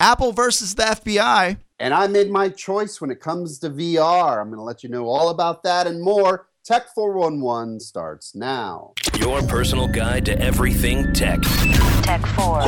[0.00, 1.58] Apple versus the FBI.
[1.80, 4.40] And I made my choice when it comes to VR.
[4.40, 6.46] I'm going to let you know all about that and more.
[6.64, 8.92] Tech 411 starts now.
[9.18, 11.40] Your personal guide to everything tech.
[12.02, 12.60] Tech 4.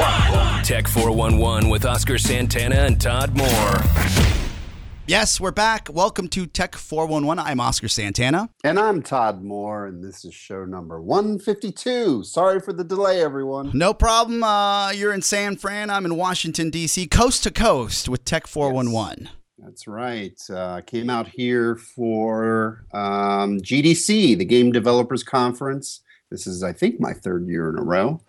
[0.64, 4.29] Tech 411 with Oscar Santana and Todd Moore.
[5.11, 5.88] Yes, we're back.
[5.90, 7.45] Welcome to Tech 411.
[7.45, 8.49] I'm Oscar Santana.
[8.63, 12.22] And I'm Todd Moore, and this is show number 152.
[12.22, 13.72] Sorry for the delay, everyone.
[13.75, 14.44] No problem.
[14.44, 15.90] Uh, you're in San Fran.
[15.90, 19.29] I'm in Washington, D.C., coast to coast with Tech 411.
[19.59, 20.41] That's right.
[20.48, 26.03] Uh, came out here for um, GDC, the Game Developers Conference.
[26.31, 28.20] This is, I think, my third year in a row.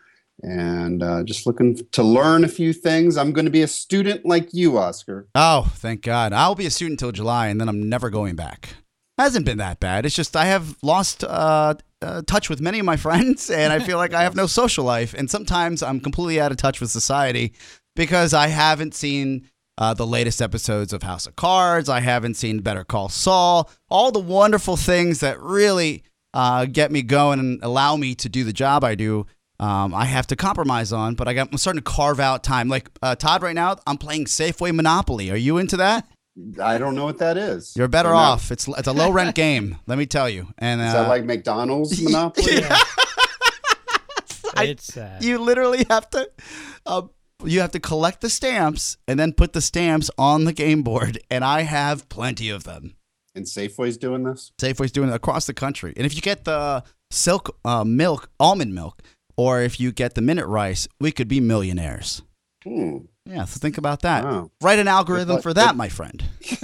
[0.43, 3.17] And uh, just looking to learn a few things.
[3.17, 5.27] I'm going to be a student like you, Oscar.
[5.35, 6.33] Oh, thank God.
[6.33, 8.75] I'll be a student until July, and then I'm never going back.
[9.17, 10.05] Hasn't been that bad.
[10.05, 13.79] It's just I have lost uh, uh, touch with many of my friends, and I
[13.79, 15.13] feel like I have no social life.
[15.13, 17.53] And sometimes I'm completely out of touch with society
[17.95, 21.89] because I haven't seen uh, the latest episodes of House of Cards.
[21.89, 23.69] I haven't seen Better Call Saul.
[23.89, 28.43] All the wonderful things that really uh, get me going and allow me to do
[28.43, 29.25] the job I do.
[29.61, 32.67] Um, I have to compromise on, but I got, I'm starting to carve out time.
[32.67, 35.29] Like uh, Todd, right now, I'm playing Safeway Monopoly.
[35.31, 36.07] Are you into that?
[36.61, 37.73] I don't know what that is.
[37.77, 38.51] You're better off.
[38.51, 39.77] It's it's a low rent game.
[39.85, 40.47] Let me tell you.
[40.57, 42.63] And uh, Is that like McDonald's Monopoly?
[44.55, 46.29] I- it's uh, you literally have to
[46.85, 47.03] uh,
[47.43, 51.19] you have to collect the stamps and then put the stamps on the game board
[51.31, 52.95] and i have plenty of them
[53.33, 54.51] And Safeway's doing this?
[54.59, 58.75] safeway's doing it across the country and if you get the silk uh, milk almond
[58.75, 59.01] milk
[59.41, 62.21] or if you get the minute rice we could be millionaires
[62.63, 62.97] Hmm.
[63.25, 64.51] yeah so think about that Wow.
[64.61, 66.23] write an algorithm luck- for that good- my friend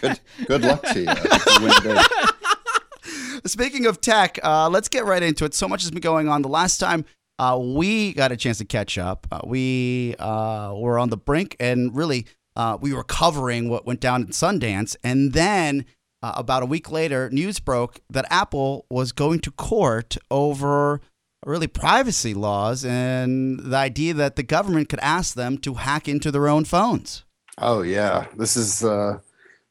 [0.00, 1.06] Good, good luck to you.
[1.08, 2.06] if you win big.
[3.46, 5.54] Speaking of tech, uh, let's get right into it.
[5.54, 6.42] So much has been going on.
[6.42, 7.04] The last time
[7.38, 11.56] uh, we got a chance to catch up, uh, we uh, were on the brink
[11.60, 14.96] and really uh, we were covering what went down at Sundance.
[15.04, 15.84] And then
[16.22, 21.00] uh, about a week later, news broke that Apple was going to court over
[21.44, 26.30] really privacy laws and the idea that the government could ask them to hack into
[26.30, 27.24] their own phones.
[27.58, 29.18] Oh yeah, this is uh,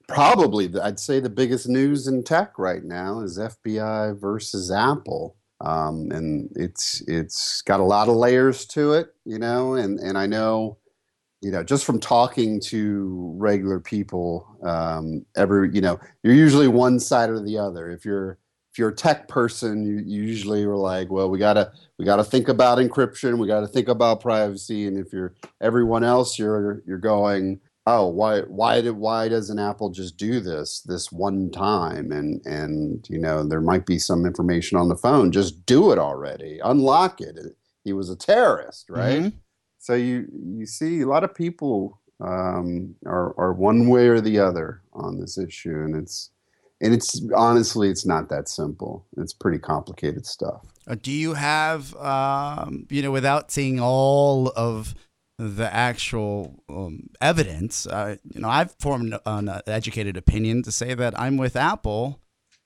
[0.07, 5.35] probably the, I'd say the biggest news in tech right now is FBI versus Apple,
[5.61, 10.17] um, and it's it's got a lot of layers to it, you know, and and
[10.17, 10.77] I know,
[11.41, 16.99] you know, just from talking to regular people, um, every you know, you're usually one
[16.99, 17.89] side or the other.
[17.89, 18.37] If you're
[18.77, 22.23] if you're a tech person, you, you usually are like, well, we gotta we gotta
[22.23, 26.99] think about encryption, we gotta think about privacy, and if you're everyone else, you're you're
[26.99, 32.11] going oh why why did why doesn't apple just do this this one time?
[32.11, 35.97] And and you know there might be some information on the phone just do it
[35.97, 37.35] already unlock it.
[37.83, 39.23] He was a terrorist right?
[39.23, 39.33] Mhm.
[39.79, 40.27] so you
[40.59, 45.19] you see a lot of people um, are are one way or the other on
[45.19, 46.29] this issue and it's
[46.81, 51.93] and it's honestly it's not that simple it's pretty complicated stuff Uh, do you have,
[51.97, 54.95] um, you know, without seeing all of
[55.37, 61.13] the actual um, evidence, uh, you know, I've formed an educated opinion to say that
[61.19, 62.21] I'm with Apple,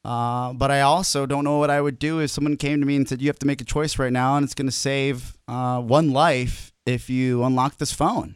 [0.06, 2.96] uh, but I also don't know what I would do if someone came to me
[2.96, 5.36] and said, you have to make a choice right now, and it's going to save
[5.48, 8.36] uh, one life if you unlock this phone.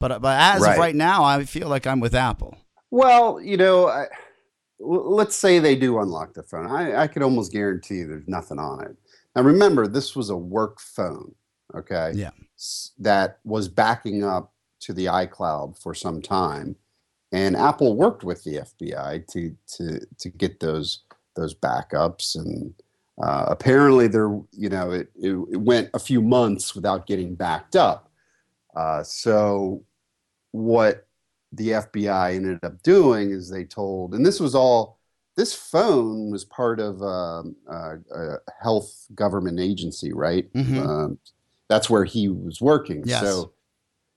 [0.00, 0.72] But, but as Right.
[0.72, 2.56] of right now, I feel like I'm with Apple.
[2.90, 4.06] Well, you know, I,
[4.80, 6.66] let's say they do unlock the phone.
[6.66, 8.96] I, I could almost guarantee there's nothing on it.
[9.34, 11.34] Now, remember, this was a work phone,
[11.74, 12.12] okay?
[12.14, 12.30] Yeah.
[12.98, 16.76] That was backing up to the iCloud for some time,
[17.32, 21.04] and Apple worked with the FBI to to to get those
[21.36, 22.34] those backups.
[22.34, 22.74] And
[23.22, 27.76] uh, apparently, there, you know, it, it it went a few months without getting backed
[27.76, 28.10] up.
[28.74, 29.84] Uh, so,
[30.50, 31.07] what
[31.52, 34.98] the FBI ended up doing is they told, and this was all,
[35.36, 40.52] this phone was part of um, uh, a health government agency, right?
[40.52, 40.84] Mhm.
[40.84, 41.18] Um,
[41.68, 43.02] that's where he was working.
[43.06, 43.20] Yes.
[43.20, 43.52] So,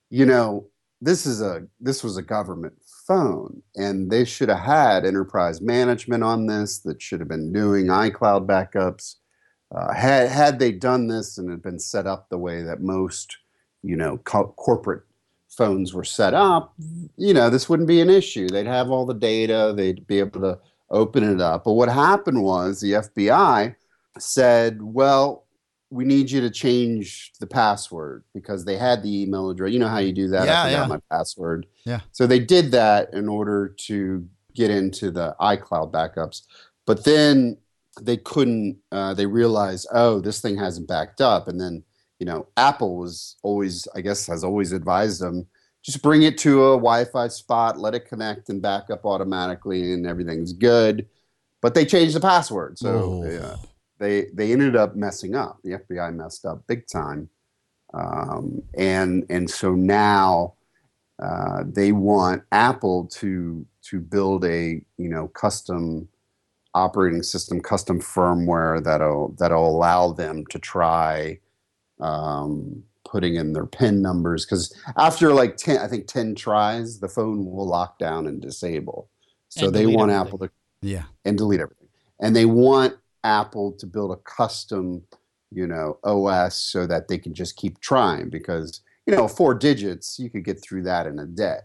[0.10, 0.68] you know,
[1.02, 2.74] this is a this was a government
[3.08, 6.80] phone, and they should have had enterprise management on this.
[6.80, 9.16] That should have been doing iCloud backups.
[9.74, 13.38] Uh, had had they done this and had been set up the way that most,
[13.84, 15.04] you know, co- corporate
[15.58, 16.74] phones were set up,
[17.18, 18.48] you know, this wouldn't be an issue.
[18.48, 20.60] They'd have all the data, they'd be able to
[20.90, 21.64] open it up.
[21.66, 23.76] But what happened was the FBI
[24.18, 25.46] said, well,
[25.90, 29.74] we need you to change the password because they had the email address.
[29.74, 30.46] You know how you do that?
[30.46, 30.88] Yeah, I forgot yeah.
[30.88, 31.66] my password.
[31.86, 32.00] Yeah.
[32.14, 34.26] So they did that in order to
[34.56, 36.44] get into the iCloud backups.
[36.86, 37.58] But then
[38.02, 41.50] they couldn't, uh, they realized, oh, this thing hasn't backed up.
[41.50, 41.84] And then,
[42.22, 45.48] you know, Apple was always, I guess, has always advised them
[45.82, 50.06] just bring it to a Wi-Fi spot, let it connect and back up automatically, and
[50.06, 51.08] everything's good.
[51.64, 53.56] But they changed the password, so yeah,
[53.98, 55.58] they they ended up messing up.
[55.64, 57.28] The FBI messed up big time,
[57.96, 60.54] um, and and so now
[61.18, 66.08] uh, they want Apple to to build a you know custom
[66.76, 71.40] operating system, custom firmware that'll that'll allow them to try
[72.02, 77.08] um, putting in their PIN numbers because after like ten, I think ten tries, the
[77.10, 79.10] phone will lock down and disable.
[79.50, 80.28] So And they want everything.
[80.28, 80.52] Apple to
[80.82, 81.04] Yeah.
[81.26, 81.88] and delete everything.
[82.20, 85.04] And they want Apple to build a custom,
[85.52, 90.20] you know, OS so that they can just keep trying because you know four digits
[90.20, 91.60] you could get through that in a day.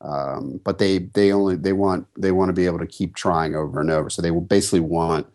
[0.00, 3.54] Um, but they they only they want they want to be able to keep trying
[3.54, 4.10] over and over.
[4.10, 5.26] So they will basically want,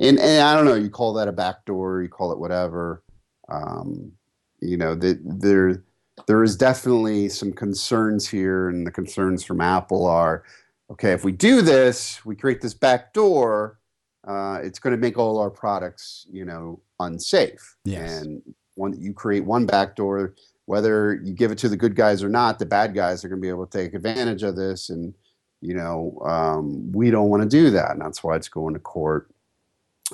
[0.00, 3.02] and, and I don't know, you call that a backdoor, you call it whatever.
[3.48, 4.12] Um,
[4.60, 5.82] you know, that there
[6.26, 10.44] there is definitely some concerns here, and the concerns from Apple are
[10.90, 13.78] okay, if we do this, we create this back door,
[14.26, 17.76] uh, it's going to make all our products, you know, unsafe.
[17.84, 18.22] Yes.
[18.22, 18.42] And
[18.74, 20.34] one, you create one back door,
[20.66, 23.40] whether you give it to the good guys or not, the bad guys are going
[23.40, 24.88] to be able to take advantage of this.
[24.88, 25.14] And,
[25.60, 27.92] you know, um, we don't want to do that.
[27.92, 29.30] And that's why it's going to court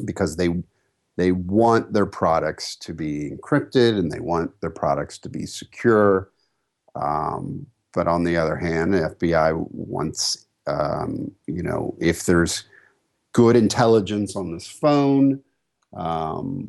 [0.04, 0.48] because they,
[1.16, 6.30] they want their products to be encrypted and they want their products to be secure.
[6.94, 12.64] Um, but on the other hand, the FBI wants, um, you know, if there's
[13.32, 15.42] good intelligence on this phone,
[15.96, 16.68] um,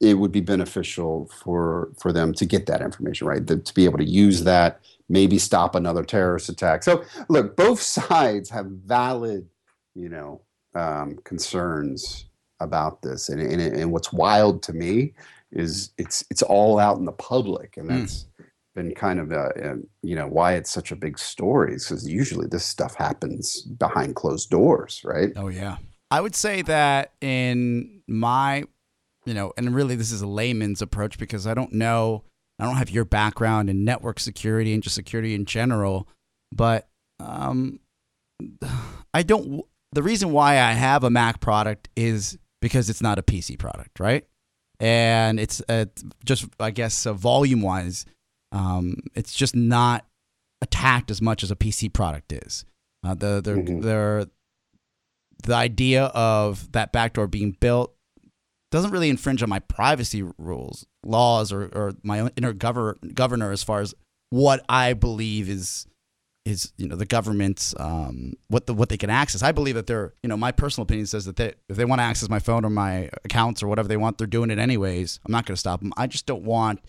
[0.00, 3.46] it would be beneficial for for them to get that information, right?
[3.46, 6.82] To, to be able to use that, maybe stop another terrorist attack.
[6.82, 9.48] So, look, both sides have valid,
[9.94, 10.42] you know,
[10.74, 12.26] um, concerns
[12.60, 15.12] about this, and, and and what's wild to me
[15.52, 18.00] is it's it's all out in the public, and Mm.
[18.00, 18.26] that's
[18.74, 22.46] been kind of a, a you know why it's such a big story because usually
[22.46, 25.32] this stuff happens behind closed doors, right?
[25.36, 25.76] Oh yeah.
[26.10, 28.64] I would say that in my,
[29.26, 32.22] you know, and really this is a layman's approach because I don't know,
[32.58, 36.08] I don't have your background in network security and just security in general,
[36.52, 36.88] but
[37.20, 37.80] um,
[39.14, 39.62] I don't.
[39.92, 44.00] The reason why I have a Mac product is because it's not a PC product,
[44.00, 44.24] right?
[44.80, 45.84] And it's uh,
[46.24, 48.06] just, I guess, uh, volume wise,
[48.52, 50.06] um, it's just not
[50.62, 52.64] attacked as much as a PC product is.
[53.06, 53.82] Uh, the the Mhm.
[53.82, 54.30] the
[55.42, 57.94] the idea of that backdoor being built
[58.70, 63.52] doesn't really infringe on my privacy rules, laws, or, or my own inner gover- governor
[63.52, 63.94] as far as
[64.30, 65.86] what I believe is
[66.44, 69.42] is you know the government's um, what the what they can access.
[69.42, 72.00] I believe that they're you know my personal opinion says that they, if they want
[72.00, 75.20] to access my phone or my accounts or whatever they want, they're doing it anyways.
[75.24, 75.92] I'm not going to stop them.
[75.96, 76.80] I just don't want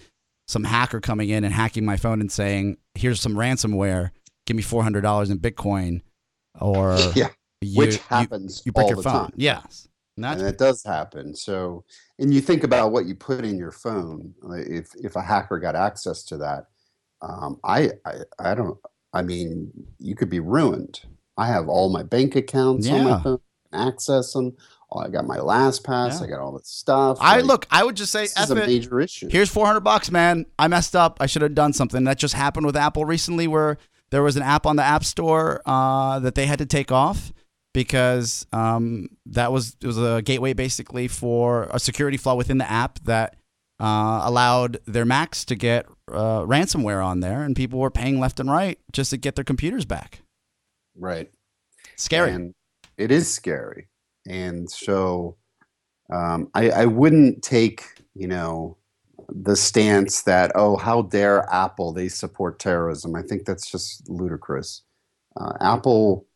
[0.48, 4.12] some hacker coming in and hacking my phone and saying, "Here's some ransomware.
[4.46, 6.01] Give me four hundred dollars in Bitcoin,"
[6.60, 7.30] or Yeah,
[7.62, 9.13] you, which happens you, break all your the phone.
[9.13, 9.34] time.
[9.38, 9.88] Yes,
[10.18, 11.34] and and it does happen.
[11.34, 11.86] So,
[12.19, 14.34] and you think about what you put in your phone.
[14.51, 16.66] If if a hacker got access to that,
[17.22, 18.78] um, I, I I don't.
[19.15, 21.01] I mean, you could be ruined.
[21.38, 23.39] I have all my bank accounts on my phone,
[23.73, 24.56] access them.
[24.91, 26.19] Oh, I got my LastPass.
[26.19, 26.27] Yeah.
[26.27, 27.17] I got all this stuff.
[27.19, 27.67] I like, look.
[27.71, 28.67] I would just say, This is a it.
[28.67, 29.27] major issue.
[29.29, 30.45] Here's 400 bucks, man.
[30.59, 31.17] I messed up.
[31.19, 32.03] I should have done something.
[32.03, 33.77] That just happened with Apple recently where
[34.12, 37.34] there was an app on the App Store uh, that they had to take off
[37.74, 42.69] because um, that was it was a gateway basically for a security flaw within the
[42.69, 43.36] app that
[43.79, 48.39] uh, allowed their Macs to get uh, ransomware on there, and people were paying left
[48.39, 50.22] and right just to get their computers back.
[50.98, 51.32] right.
[51.98, 52.32] Scary.
[52.32, 52.53] And
[52.98, 53.88] it is scary.
[54.27, 55.38] And so
[56.12, 58.77] um, I, I wouldn't take, you know,
[59.29, 63.15] the stance that, oh, how dare Apple, they support terrorism.
[63.15, 64.84] I think that's just ludicrous.
[65.39, 66.27] Uh, Apple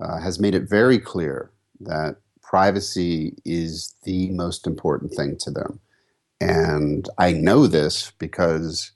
[0.00, 5.80] uh, has made it very clear that privacy is the most important thing to them.
[6.40, 8.92] And I know this because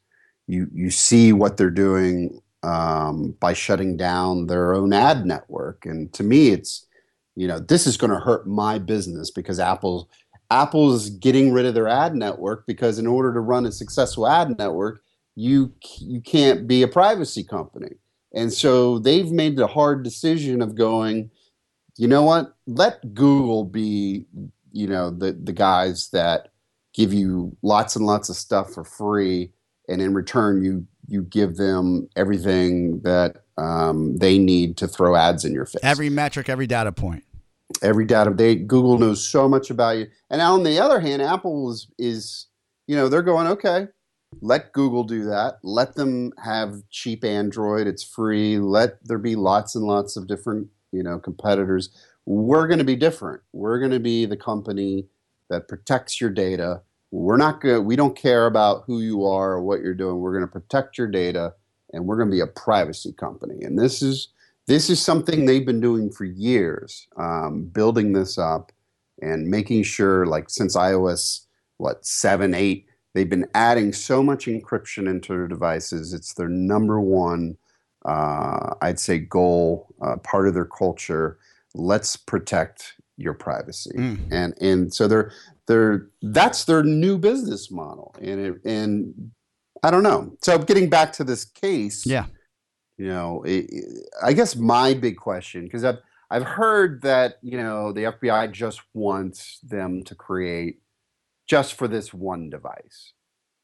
[0.46, 5.84] you, you see what they're doing um, by shutting down their own ad network.
[5.84, 6.86] And to me, it's
[7.34, 10.08] you know this is going to hurt my business because Apple
[10.50, 14.56] Apple's getting rid of their ad network because in order to run a successful ad
[14.58, 15.02] network,
[15.34, 17.96] you you can't be a privacy company.
[18.34, 21.30] And so they've made the hard decision of going,
[21.96, 22.54] you know what?
[22.66, 24.26] Let Google be,
[24.72, 26.51] you know, the the guys that
[26.92, 29.52] give you lots and lots of stuff for free,
[29.88, 35.44] and in return you you give them everything that um, they need to throw ads
[35.44, 35.82] in your face.
[35.82, 37.24] Every metric, every data point.
[37.82, 40.06] Every data, they Google knows so much about you.
[40.30, 42.46] And on the other hand, Apple is is
[42.86, 43.88] you know they're going okay.
[44.40, 45.58] let Google do that.
[45.62, 47.86] Let them have cheap Android.
[47.86, 48.58] It's free.
[48.58, 51.90] Let there be lots and lots of different, you know, competitors.
[52.24, 53.42] We're going to be different.
[53.52, 55.06] We're going to be the company
[55.50, 56.82] that protects your data.
[57.10, 57.80] We're not good.
[57.80, 60.20] We don't care about who you are or what you're doing.
[60.20, 61.54] We're going to protect your data,
[61.92, 63.62] and we're going to be a privacy company.
[63.64, 64.28] And this is
[64.66, 68.72] this is something they've been doing for years, um, building this up
[69.20, 71.46] and making sure, like since iOS
[71.78, 76.12] what seven, eight They've been adding so much encryption into their devices.
[76.14, 77.56] It's their number one,
[78.06, 81.38] uh, I'd say, goal, uh, part of their culture.
[81.74, 84.18] Let's protect your privacy, mm.
[84.30, 85.32] and and so they're
[85.66, 89.30] they're that's their new business model, and it, and
[89.82, 90.36] I don't know.
[90.42, 92.26] So getting back to this case, yeah,
[92.98, 93.70] you know, it,
[94.22, 95.98] I guess my big question because I've
[96.30, 100.80] I've heard that you know the FBI just wants them to create
[101.46, 103.12] just for this one device.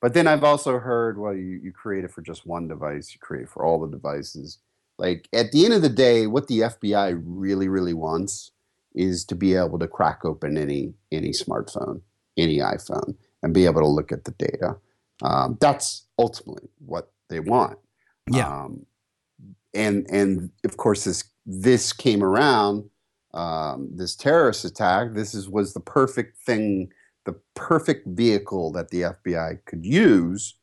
[0.00, 3.18] But then I've also heard, well, you, you create it for just one device, you
[3.18, 4.58] create it for all the devices.
[4.96, 8.52] Like at the end of the day, what the FBI really, really wants
[8.94, 12.00] is to be able to crack open any any smartphone,
[12.36, 14.76] any iPhone, and be able to look at the data.
[15.22, 17.78] Um, that's ultimately what they want.
[18.30, 18.48] Yeah.
[18.48, 18.86] Um,
[19.74, 22.88] and and of course this this came around
[23.34, 25.14] um, this terrorist attack.
[25.14, 26.90] This is was the perfect thing
[27.28, 30.54] the perfect vehicle that the FBI could use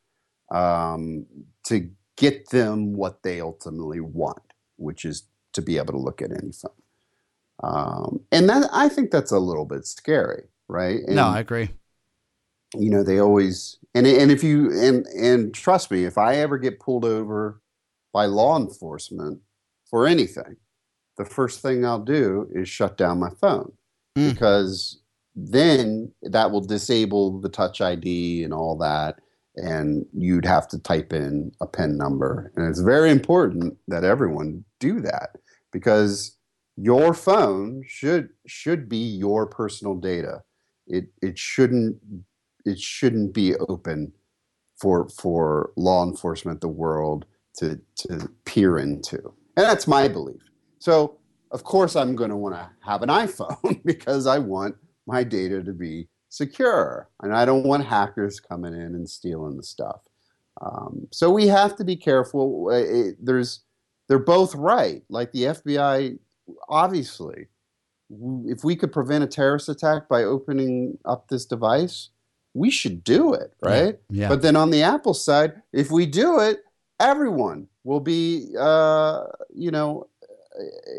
[0.52, 1.28] um,
[1.64, 4.42] to get them what they ultimately want,
[4.78, 6.72] which is to be able to look at any phone.
[7.64, 11.00] Um, and that I think that's a little bit scary, right?
[11.06, 11.70] And, no, I agree.
[12.76, 16.58] You know, they always and and if you and and trust me, if I ever
[16.58, 17.62] get pulled over
[18.12, 19.40] by law enforcement
[19.90, 20.58] for anything,
[21.18, 23.72] the first thing I'll do is shut down my phone
[24.18, 24.34] mm.
[24.34, 25.02] because
[25.36, 29.20] then that will disable the touch ID and all that.
[29.58, 32.52] And you'd have to type in a PIN number.
[32.56, 35.38] And it's very important that everyone do that
[35.72, 36.35] because
[36.78, 40.42] your phone should should be your personal data.
[40.88, 41.98] It it shouldn't
[42.66, 44.12] it shouldn't be open
[44.78, 47.26] for for law enforcement, the world
[47.58, 49.18] to to peer into.
[49.58, 50.42] And that's my belief.
[50.80, 51.18] So
[51.52, 54.76] of course I'm going to want to have an iPhone because I want
[55.08, 57.10] my data to be secure.
[57.22, 60.02] And I don't want hackers coming in and stealing the stuff.
[60.62, 62.70] Um, so we have to be careful.
[62.72, 63.62] It, there's,
[64.08, 65.02] they're both right.
[65.10, 66.18] Like the FBI,
[66.70, 67.48] obviously,
[68.46, 72.10] if we could prevent a terrorist attack by opening up this device,
[72.54, 74.00] we should do it, right?
[74.10, 74.22] Yeah.
[74.22, 74.30] yeah.
[74.30, 76.64] But then on the Apple side, if we do it,
[77.00, 80.08] everyone will be, uh, you know,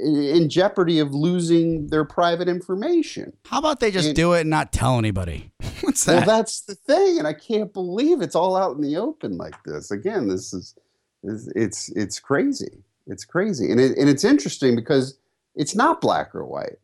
[0.04, 3.32] in jeopardy of losing their private information.
[3.46, 5.50] How about they just and, do it and not tell anybody?
[5.80, 6.26] What's that?
[6.26, 9.62] Well, that's the thing, and I can't believe it's all out in the open like
[9.64, 9.90] this.
[9.90, 10.74] Again, this is
[11.22, 12.82] it's it's crazy.
[13.06, 15.18] It's crazy, and it, and it's interesting because
[15.56, 16.76] it's not black or white.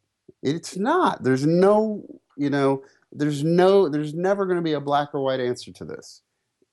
[0.42, 1.22] It's not.
[1.22, 2.04] There's no
[2.36, 2.82] you know.
[3.12, 3.88] There's no.
[3.88, 6.22] There's never going to be a black or white answer to this.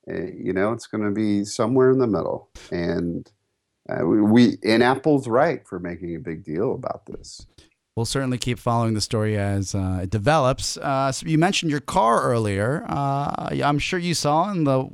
[0.09, 3.29] Uh, you know, it's going to be somewhere in the middle, and
[3.89, 7.45] uh, we and Apple's right for making a big deal about this.
[7.95, 10.77] We'll certainly keep following the story as uh, it develops.
[10.77, 12.85] Uh, so you mentioned your car earlier.
[12.87, 14.89] Uh, I'm sure you saw in the,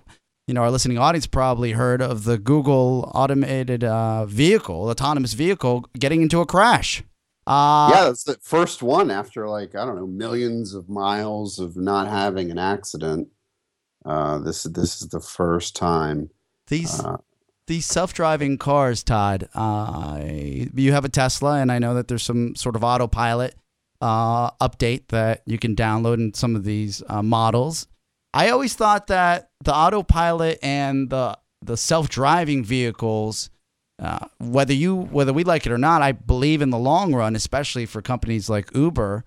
[0.47, 5.85] you know, our listening audience probably heard of the Google automated uh, vehicle, autonomous vehicle,
[5.97, 7.03] getting into a crash.
[7.47, 11.77] Uh, yeah, it's the first one after like I don't know millions of miles of
[11.77, 13.27] not having an accident.
[14.05, 16.29] this this is the first time.
[16.67, 17.01] These
[17.67, 19.49] these self-driving cars, Todd.
[19.53, 23.55] Uh, you have a Tesla, and I know that there's some sort of autopilot
[24.01, 27.87] uh, update that you can download in some of these uh, models.
[28.35, 33.49] I always thought that the autopilot and the the self-driving vehicles,
[33.97, 37.35] uh, whether you whether we like it or not, I believe in the long run,
[37.35, 39.23] especially for companies like Uber,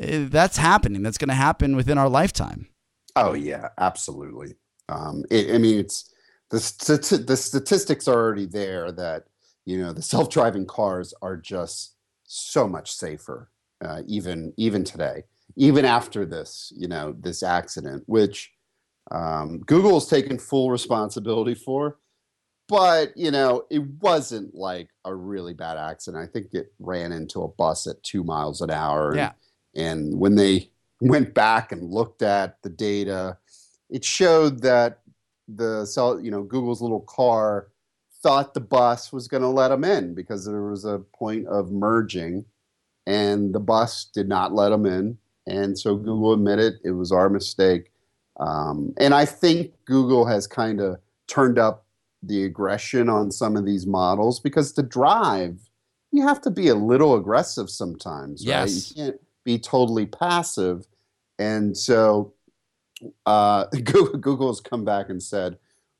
[0.00, 1.02] eh, that's happening.
[1.02, 2.68] That's going to happen within our lifetime.
[3.16, 4.54] Oh yeah, absolutely.
[4.88, 6.14] Um, it, I mean, it's
[6.50, 9.24] the, the statistics are already there that
[9.64, 13.50] you know the self-driving cars are just so much safer
[13.84, 15.24] uh, even even today
[15.56, 18.52] even after this you know this accident which
[19.10, 21.98] um, google has taken full responsibility for
[22.68, 27.42] but you know it wasn't like a really bad accident i think it ran into
[27.42, 29.32] a bus at two miles an hour yeah.
[29.74, 33.36] and, and when they went back and looked at the data
[33.90, 35.02] it showed that
[35.48, 37.68] the cell, you know, Google's little car
[38.22, 41.70] thought the bus was going to let them in because there was a point of
[41.70, 42.44] merging
[43.06, 45.18] and the bus did not let them in.
[45.46, 47.90] And so Google admitted it was our mistake.
[48.38, 51.84] Um, and I think Google has kind of turned up
[52.22, 55.58] the aggression on some of these models because to drive,
[56.12, 58.68] you have to be a little aggressive sometimes, right?
[58.68, 58.90] Yes.
[58.90, 60.86] You can't be totally passive.
[61.38, 62.34] And so
[63.26, 65.58] uh, Google, Google's come back and said,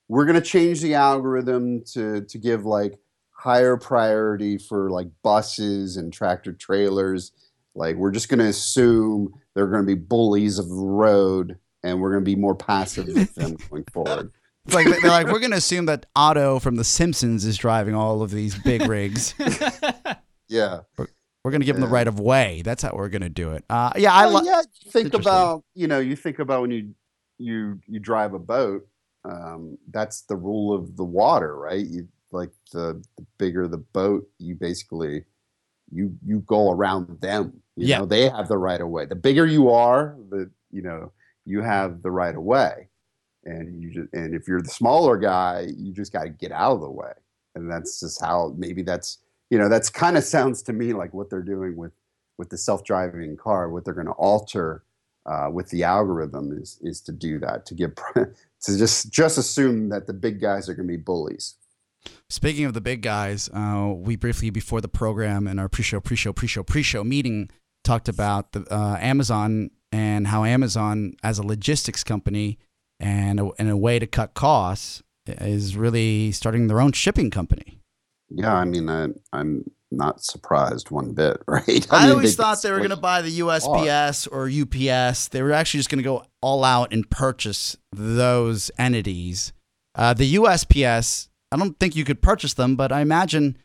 [0.09, 2.99] we're going to change the algorithm to, to give like
[3.31, 7.33] higher priority for like buses and tractor trailers.
[7.75, 12.01] Like we're just going to assume they're going to be bullies of the road and
[12.01, 14.33] we're going to be more passive with them going forward.
[14.65, 18.23] It's like they're like, we're gonna assume that Otto from The Simpsons is driving all
[18.23, 19.35] of these big rigs.
[20.49, 20.81] Yeah.
[20.99, 22.63] We're gonna give them the right of way.
[22.63, 23.65] That's how we're gonna do it.
[23.71, 24.45] Uh, yeah, I Well, like.
[24.45, 26.95] yeah, think about you know you think about when you
[27.39, 28.87] you you drive a boat.
[29.25, 31.85] Um, that's the rule of the water, right?
[31.85, 35.25] You like the, the bigger the boat, you basically
[35.91, 37.62] you you go around them.
[37.77, 37.99] You Yeah.
[37.99, 39.07] know, they have the right of way.
[39.07, 41.13] The bigger you are, the you know
[41.45, 42.89] you have the right of way,
[43.45, 46.73] and you just and if you're the smaller guy, you just got to get out
[46.75, 47.13] of the way,
[47.55, 49.19] and that's just how maybe that's
[49.51, 51.93] you know that's kind of sounds to me like what they're doing with
[52.39, 54.83] with the self-driving car what they're going to alter
[55.27, 59.91] uh, with the algorithm is is to do that to give to just just assume
[59.91, 61.57] that the big guys are going to be bullies
[62.29, 66.33] Speaking of the big guys, uh, we briefly before the program and our pre-show, pre-show,
[66.33, 67.49] pre-show, pre-show meeting
[67.85, 72.59] talked about the uh, Amazon and how Amazon, as a logistics company
[72.99, 77.79] and a, and a way to cut costs, is really starting their own shipping company.
[78.31, 82.63] yeah i mean I, i'm not surprised one bit right I, mean, always they thought
[82.63, 85.29] they were going to buy the USPS or UPS.
[85.29, 89.53] They were actually just going to go all out and purchase those entities.
[89.95, 93.59] Uh, the USPS, I don't think you could purchase them, but I imagine,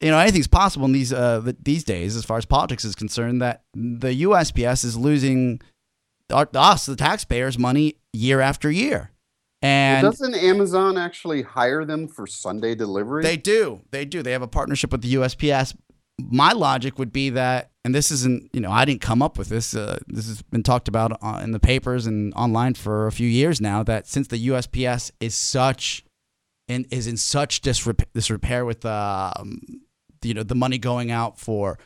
[0.00, 2.94] you know, anything's possible in these uh, th- these days as far as politics is
[2.94, 3.42] concerned.
[3.42, 5.60] That the USPS is losing
[6.32, 9.10] our, us, the taxpayers, money year after year,
[9.62, 13.82] Well, and doesn't amazon actually hire them for sunday delivery They do.
[13.90, 14.22] They do.
[14.22, 15.76] They have a partnership with the USPS.
[16.18, 19.48] My logic would be that, and this isn't, you know, I didn't come up with
[19.48, 19.74] this.
[19.74, 23.60] Uh, this has been talked about in the papers and online for a few years
[23.60, 23.82] now.
[23.82, 26.04] That since the USPS is such,
[26.68, 29.60] and is in such disrepair, disrepair with, um,
[30.22, 31.78] you know, the money going out for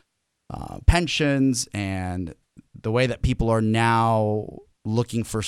[0.52, 2.34] uh, pensions and
[2.80, 4.46] the way that people are now
[4.84, 5.42] looking for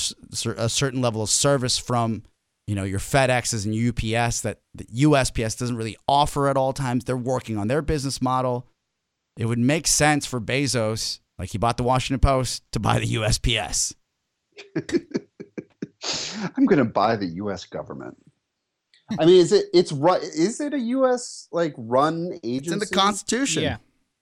[0.56, 2.22] a certain level of service from
[2.66, 7.04] you know your FedExes and UPS that the USPS doesn't really offer at all times.
[7.04, 8.66] They're working on their business model.
[9.36, 13.14] It would make sense for Bezos, like he bought the Washington Post, to buy the
[13.14, 13.94] USPS.
[16.56, 18.16] i'm going to buy the us government
[19.18, 22.78] i mean is it it's right is it a us like run agency It's in
[22.78, 23.62] the Constitution.
[23.62, 23.76] Yeah.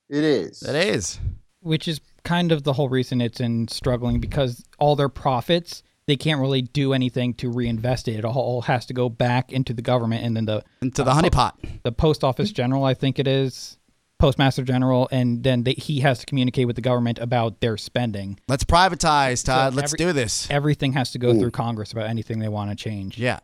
[0.09, 1.19] it is It is.
[1.61, 6.17] which is kind of the whole reason it's in struggling because all their profits they
[6.17, 8.17] can't really do anything to reinvest it.
[8.19, 11.53] It all has to go back into the government, and then the Into the honeypot.
[11.83, 13.79] the post office general, I think it is,
[14.19, 18.39] postmaster general, and then they, he has to communicate with the government about their spending.
[18.49, 19.73] Let's privatize, Todd.
[19.75, 20.47] Let's every- do this.
[20.51, 21.39] Everything has to go Ooh.
[21.39, 23.17] through Congress about anything they want to change.
[23.17, 23.41] Yeah.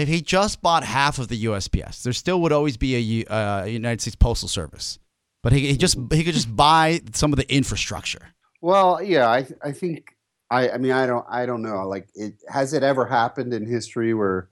[0.00, 3.64] If he just bought half of the USPS, there still would always be a uh,
[3.64, 4.98] United States Postal Service.
[5.42, 8.34] But he, he just he could just buy some of the infrastructure.
[8.60, 10.16] Well, yeah, I I think
[10.50, 11.86] I I mean I don't I don't know.
[11.86, 14.50] Like it has it ever happened in history where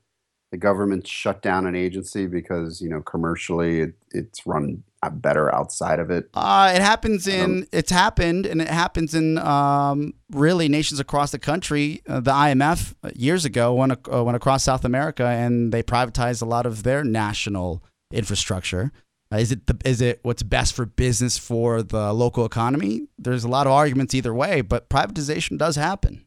[0.51, 4.83] the government shut down an agency because, you know, commercially it, it's run
[5.13, 6.29] better outside of it.
[6.35, 11.39] Uh, it happens in it's happened and it happens in um, really nations across the
[11.39, 12.03] country.
[12.09, 16.43] Uh, the IMF uh, years ago went uh, went across South America and they privatized
[16.43, 17.83] a lot of their national
[18.13, 18.93] infrastructure.
[19.33, 23.07] Uh, is it the, is it what's best for business for the local economy?
[23.19, 26.25] There's a lot of arguments either way, but privatization does happen.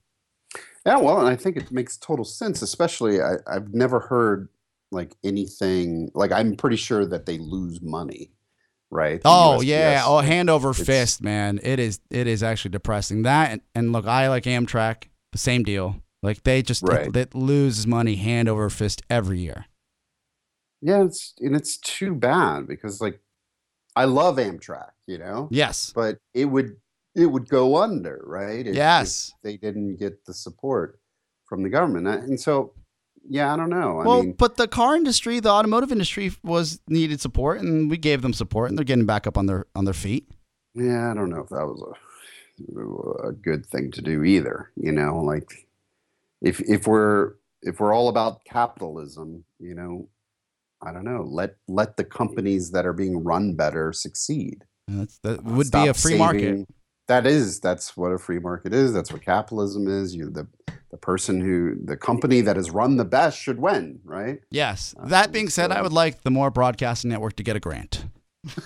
[0.85, 4.49] Yeah, well, and I think it makes total sense, especially I, I've never heard
[4.91, 8.31] like anything like I'm pretty sure that they lose money,
[8.91, 9.21] right?
[9.25, 11.59] Oh yeah, oh hand over It's- fist, man.
[11.63, 13.23] It is it is actually depressing.
[13.23, 15.95] That and, and look, I like Amtrak, the same deal.
[16.21, 17.11] Like they just Right.
[17.11, 19.65] they, lose money hand over fist every year.
[20.81, 23.19] Yeah, it's and it's too bad because like
[23.95, 25.91] I love Amtrak, you know, Yes.
[25.95, 26.77] but it would
[27.15, 28.61] it would go under, right?
[28.61, 29.33] if- if Yes.
[29.43, 30.99] they didn't get the support
[31.45, 32.73] from the government, and so
[33.29, 33.99] yeah, I don't know.
[34.01, 37.97] I well, mean, but the car industry, the automotive industry was needed support and we
[37.97, 40.29] gave them support and they're getting back up on their on their feet.
[40.73, 44.71] yeah, I don't know if that was a a good thing to do either.
[44.75, 45.67] You know, like
[46.41, 50.09] if if we're if we're all about capitalism, you know,
[50.81, 51.23] I don't know.
[51.23, 54.65] Let let the companies that are being run better succeed.
[54.87, 56.67] That's, that Uh, would be a free market.
[57.07, 58.93] That is that's what a free market is.
[58.93, 60.15] That's what capitalism is.
[60.15, 60.47] You the
[60.91, 64.39] the person who the company that has run the best should win, right?
[64.51, 64.93] Yes.
[64.99, 67.59] Uh, that being said, I uh, would like the Moore Broadcasting Network to get a
[67.59, 68.05] grant.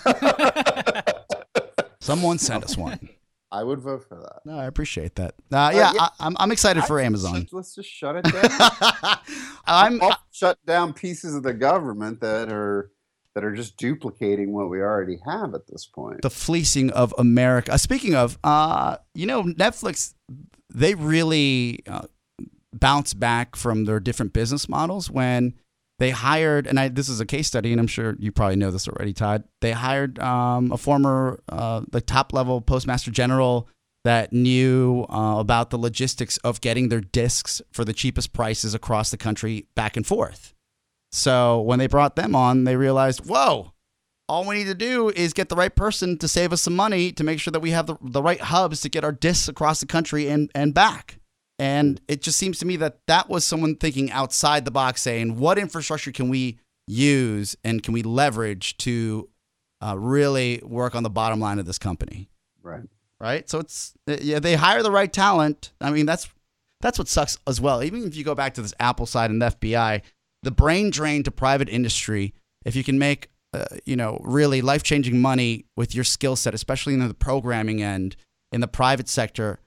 [2.00, 3.08] Someone send us one.
[3.50, 4.40] I would vote for that.
[4.44, 5.34] No, I appreciate that.
[5.52, 6.00] Uh, uh yeah, yeah.
[6.02, 7.46] I, I'm, I'm excited for I- Amazon.
[7.52, 8.50] Let's just shut it down.
[9.66, 12.90] I'm I'll shut down pieces of the government that are
[13.36, 16.22] that are just duplicating what we already have at this point.
[16.22, 17.70] the fleecing of America.
[17.70, 20.14] Uh, speaking of, uh, you know, Netflix,
[20.72, 22.06] they really uh,
[22.72, 25.52] bounce back from their different business models when
[25.98, 28.70] they hired, and I, this is a case study, and I'm sure you probably know
[28.70, 29.44] this already, Todd.
[29.60, 33.68] They hired um, a former, uh, the top level postmaster general
[34.04, 39.10] that knew uh, about the logistics of getting their discs for the cheapest prices across
[39.10, 40.54] the country back and forth.
[41.12, 43.72] So when they brought them on, they realized, whoa,
[44.28, 47.12] all we need to do is get the right person to save us some money
[47.12, 49.80] to make sure that we have the, the right hubs to get our discs across
[49.80, 51.18] the country and, and back.
[51.58, 55.38] And it just seems to me that that was someone thinking outside the box, saying,
[55.38, 59.28] what infrastructure can we use and can we leverage to
[59.80, 62.28] uh, really work on the bottom line of this company?
[62.66, 62.82] right.
[63.20, 63.48] right?
[63.48, 65.72] So it's yeah, they hire the right talent.
[65.80, 66.28] I mean, that's
[66.80, 67.82] that's what sucks as well.
[67.82, 70.02] Even if you go back to this Apple side and the FBI,
[70.46, 72.32] the brain drain to private industry.
[72.64, 76.54] If you can make uh, you know really life changing money with your skill set,
[76.54, 78.16] especially in the programming end
[78.52, 79.58] in the private sector,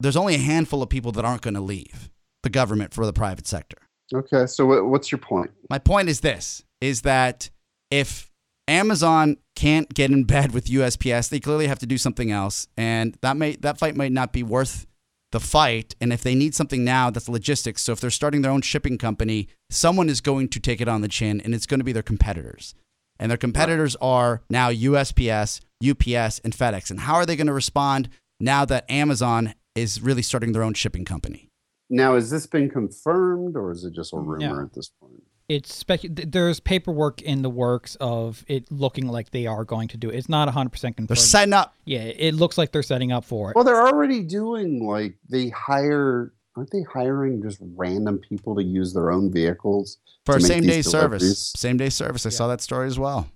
[0.00, 2.10] there's only a handful of people that aren't going to leave
[2.42, 3.76] the government for the private sector.
[4.12, 4.46] Okay.
[4.46, 5.50] So what, what's your point?
[5.68, 7.50] My point is this is that
[7.90, 8.30] if
[8.66, 13.18] Amazon can't get in bed with USPS, they clearly have to do something else and
[13.20, 14.86] that may that fight might not be worth
[15.32, 17.82] the fight and if they need something now that's logistics.
[17.82, 21.00] So if they're starting their own shipping company, someone is going to take it on
[21.02, 22.74] the chin and it's going to be their competitors.
[23.18, 26.90] And their competitors are now USPS, UPS and FedEx.
[26.90, 28.08] And how are they going to respond
[28.40, 31.48] now that Amazon is really starting their own shipping company?
[31.90, 34.62] Now, has this been confirmed or is it just a rumor No.
[34.62, 35.22] at this point?
[35.50, 36.00] It's spec.
[36.02, 40.14] There's paperwork in the works of it looking like they are going to do it.
[40.14, 43.50] It's not 100 percent They're setting up yeah, it looks like they're setting up for
[43.50, 43.56] it.
[43.56, 46.32] Well, they're already doing like they hire.
[46.56, 49.98] Aren't they hiring just random people to use their own vehicles?
[50.24, 51.52] for to a make same day these service.
[51.56, 52.26] Same day service.
[52.26, 53.28] I saw that story as well.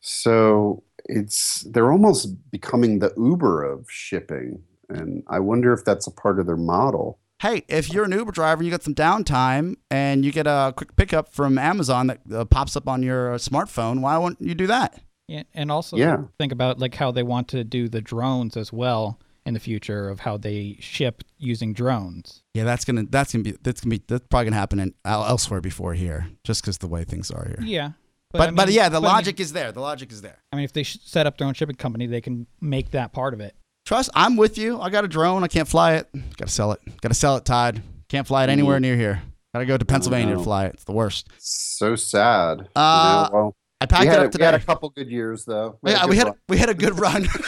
[0.00, 6.10] So it's they're almost becoming the Uber of shipping, and I wonder if that's a
[6.10, 7.18] part of their model.
[7.40, 10.74] Hey, if you're an Uber driver and you got some downtime and you get a
[10.76, 14.66] quick pickup from Amazon that uh, pops up on your smartphone, why wouldn't you do
[14.66, 15.00] that?
[15.26, 16.24] Yeah, and also Yeah.
[16.38, 20.10] think about like how they want to do the drones as well in the future
[20.10, 22.42] of how they ship using drones.
[22.52, 25.62] Yeah, that's gonna that's gonna be that's gonna be that's probably gonna happen in, elsewhere
[25.62, 27.58] before here, just because the way things are here.
[27.62, 27.92] Yeah.
[28.32, 29.72] But I but, yeah, the but I mean- logic is there.
[29.72, 30.38] The logic is there.
[30.52, 33.32] I mean, if they set up their own shipping company, they can make that part
[33.32, 33.56] of it.
[33.86, 34.80] Trust, I'm with you.
[34.80, 35.42] I got a drone.
[35.42, 36.08] I can't fly it.
[36.36, 36.80] Got to sell it.
[37.00, 37.82] Got to sell it, Todd.
[38.08, 39.22] Can't fly it anywhere near here.
[39.52, 40.74] Got to go to Pennsylvania to fly it.
[40.74, 41.28] It's the worst.
[41.38, 42.58] So sad.
[42.60, 43.36] you Uh, know?
[43.36, 45.78] well, I packed it up a, we had a couple good years though.
[45.84, 46.34] a yeah, good we had run.
[46.48, 47.26] we had a good run.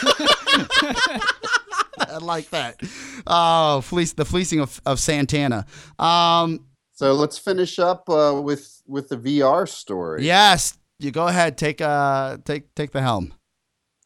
[1.99, 2.79] I like that.
[3.25, 5.65] Oh, fleece the fleecing of, of Santana.
[5.99, 10.25] Um, So let's finish up uh, with with the VR story.
[10.25, 11.57] yes, you go ahead.
[11.57, 13.33] Take uh take take the helm.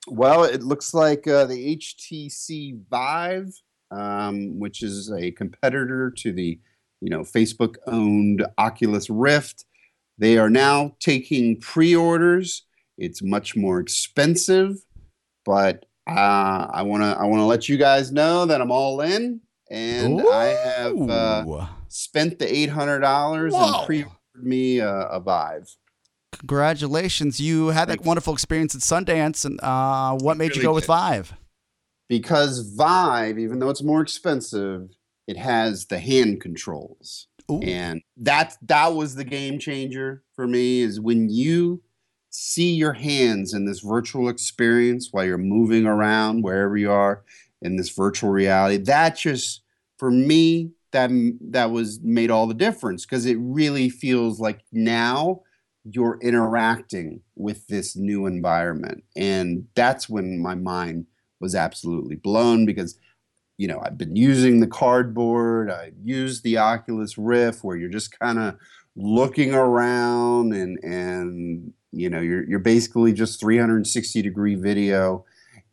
[0.07, 3.53] Well, it looks like uh, the HTC Vive,
[3.91, 6.59] um, which is a competitor to the,
[7.01, 9.65] you know, Facebook-owned Oculus Rift,
[10.17, 12.63] they are now taking pre-orders.
[12.97, 14.77] It's much more expensive,
[15.45, 19.01] but uh, I want to I want to let you guys know that I'm all
[19.01, 25.19] in, and I have uh, spent the eight hundred dollars and pre-ordered me a, a
[25.19, 25.75] Vive.
[26.39, 27.39] Congratulations!
[27.39, 30.83] You had that wonderful experience at Sundance, and uh, what made you really go with
[30.83, 30.87] did.
[30.87, 31.33] Vive?
[32.07, 34.89] because Vive, even though it's more expensive,
[35.27, 37.59] it has the hand controls, Ooh.
[37.61, 40.81] and that that was the game changer for me.
[40.81, 41.81] Is when you
[42.29, 47.23] see your hands in this virtual experience while you're moving around wherever you are
[47.61, 48.77] in this virtual reality.
[48.77, 49.63] That just
[49.97, 51.09] for me that
[51.41, 55.41] that was made all the difference because it really feels like now
[55.91, 59.03] you're interacting with this new environment.
[59.15, 61.05] And that's when my mind
[61.39, 62.97] was absolutely blown because
[63.59, 68.19] you know i've been using the cardboard i used the oculus rift where you're just
[68.19, 68.55] kind of
[68.97, 75.23] looking around and and you know you're you're basically just 360 degree video.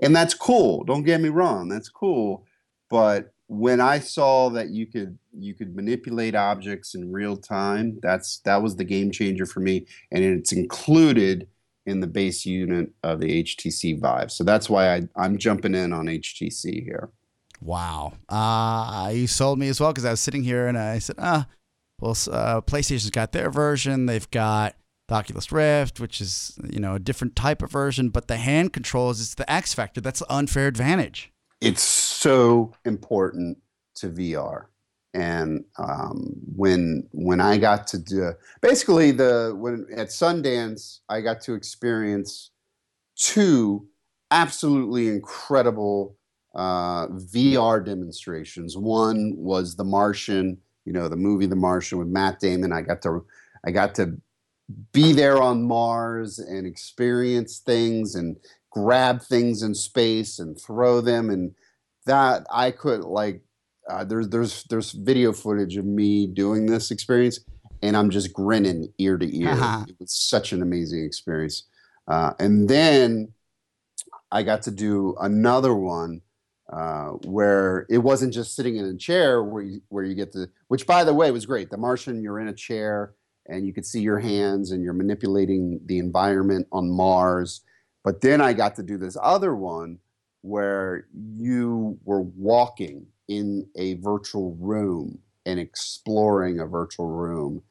[0.01, 2.47] And that's cool don't get me wrong that's cool.
[2.91, 8.39] But when i saw that you could you could manipulate objects in real time that's
[8.41, 11.47] that was the game changer for me and it's included
[11.87, 14.33] in the base unit of the HTC Vive.
[14.33, 17.11] So that's why I, I'm jumping in on HTC here.
[17.61, 18.15] Wow.
[18.29, 21.47] Uh, you sold me as well because I was sitting here and I said, ah,
[22.01, 24.07] well, uh, PlayStation's got their version.
[24.07, 24.77] They've got
[25.09, 28.73] the Oculus Rift, which is, you know, a different type of version, but the hand
[28.73, 30.01] controls, it's the X factor.
[30.01, 31.31] That's the unfair advantage.
[31.65, 33.57] It's so important
[33.95, 34.67] to VR.
[35.15, 41.41] And um, when when I got to do basically the when at Sundance I got
[41.43, 42.51] to experience
[43.17, 43.87] two
[44.31, 46.17] absolutely incredible
[46.55, 48.77] uh, VR demonstrations.
[48.77, 52.73] One was The Martian, you know, the movie The Martian with Matt Damon.
[52.73, 53.25] I got to
[53.67, 54.21] I got to
[54.93, 58.37] be there on Mars and experience things and
[58.75, 61.55] grab things in space and throw them and
[62.07, 63.41] that I could like
[63.89, 67.41] uh, there's there's there's video footage of me doing this experience
[67.83, 69.51] and I'm just grinning ear to ear.
[69.51, 69.85] Uh-huh.
[69.87, 71.65] It was such an amazing experience.
[72.09, 73.33] Uh, and then
[74.33, 76.23] I got to do another one
[76.73, 80.49] uh, where it wasn't just sitting in a chair where you, where you get to,
[80.69, 81.71] which by the way was great.
[81.71, 83.15] The Martian, you're in a chair
[83.47, 87.61] and you could see your hands and you're manipulating the environment on Mars.
[88.05, 89.99] But then I got to do this other one
[90.43, 97.63] where you were walking in a virtual room and exploring a virtual room.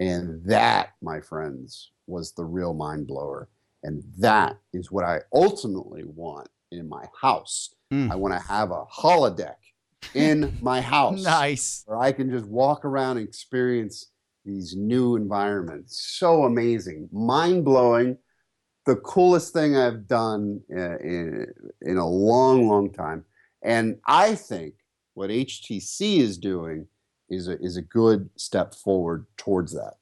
[0.00, 3.48] And that, my friends, was the real mind blower.
[3.84, 7.74] And that is what I ultimately want in my house.
[7.92, 8.10] Mm.
[8.10, 9.54] I want to have a holodeck
[10.14, 11.84] in my house Nice.
[11.86, 14.10] where I can just walk around and experience
[14.44, 16.00] these new environments.
[16.18, 18.18] So amazing, mind blowing.
[18.86, 21.46] The coolest thing I've done uh, in,
[21.82, 23.24] in a long, long time.
[23.62, 24.74] And I think
[25.14, 26.86] what HTC is doing
[27.28, 29.94] is a, is a good step forward towards that.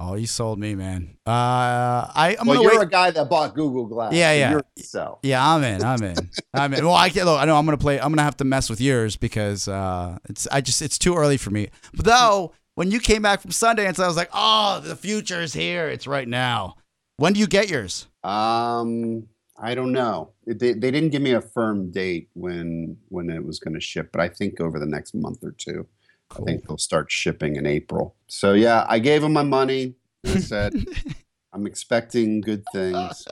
[0.00, 1.16] Oh, you sold me, man.
[1.26, 2.82] Uh, I, I'm well, you're wait.
[2.82, 4.12] a guy that bought Google Glass.
[4.12, 4.60] Yeah, yeah.
[4.76, 5.18] So.
[5.22, 5.82] Yeah, I'm in.
[5.82, 6.30] I'm in.
[6.54, 6.84] I'm in.
[6.84, 7.26] Well, I can't.
[7.26, 8.00] Look, I know I'm gonna play.
[8.00, 10.48] I'm gonna have to mess with yours because uh, it's.
[10.48, 10.82] I just.
[10.82, 11.68] It's too early for me.
[11.94, 15.54] But though, when you came back from Sundance, I was like, oh, the future is
[15.54, 15.86] here.
[15.86, 16.74] It's right now.
[17.16, 18.08] When do you get yours?
[18.22, 20.32] Um, I don't know.
[20.46, 24.10] They, they didn't give me a firm date when when it was going to ship,
[24.12, 25.86] but I think over the next month or two,
[26.32, 28.16] I think they'll start shipping in April.
[28.26, 29.94] So yeah, I gave them my money.
[30.26, 30.74] I said
[31.52, 33.24] I'm expecting good things.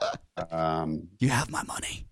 [0.49, 2.05] Um, You have my money.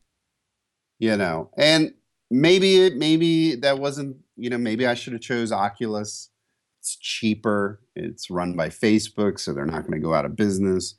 [1.00, 1.94] you know, and
[2.30, 6.30] maybe it maybe that wasn't you know maybe I should have chose Oculus.
[6.82, 7.80] It's cheaper.
[7.96, 10.96] It's run by Facebook, so they're not going to go out of business.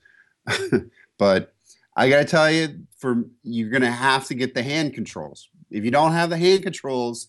[1.18, 1.54] but
[1.96, 5.48] I got to tell you, for you're going to have to get the hand controls.
[5.70, 7.28] If you don't have the hand controls,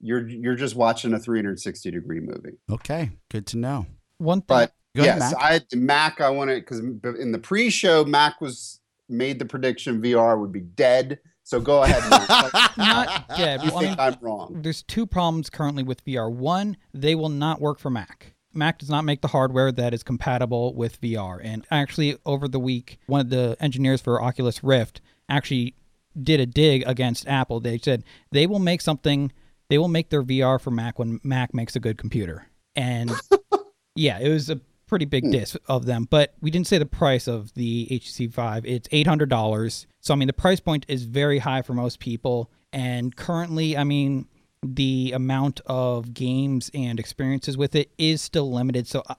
[0.00, 2.58] you're you're just watching a 360 degree movie.
[2.70, 3.86] Okay, good to know.
[4.18, 5.62] One thing, But Go ahead, yes, Mac.
[5.72, 6.20] I Mac.
[6.20, 10.60] I want to because in the pre-show, Mac was made the prediction VR would be
[10.60, 11.18] dead.
[11.44, 12.28] So go ahead, Mac.
[12.76, 13.62] not dead.
[13.62, 14.58] you Well, I mean, think I'm wrong?
[14.62, 16.30] there's two problems currently with VR.
[16.30, 18.34] One, they will not work for Mac.
[18.52, 21.40] Mac does not make the hardware that is compatible with VR.
[21.42, 25.74] And actually, over the week, one of the engineers for Oculus Rift actually
[26.20, 27.60] did a dig against Apple.
[27.60, 29.32] They said they will make something,
[29.68, 32.48] they will make their VR for Mac when Mac makes a good computer.
[32.74, 33.12] And
[33.94, 35.30] yeah, it was a pretty big hmm.
[35.30, 36.06] diss of them.
[36.10, 38.66] But we didn't say the price of the HTC Vive.
[38.66, 39.86] It's eight hundred dollars.
[40.00, 42.50] So I mean, the price point is very high for most people.
[42.72, 44.26] And currently, I mean,
[44.64, 48.86] the amount of games and experiences with it is still limited.
[48.86, 49.02] So.
[49.08, 49.16] I-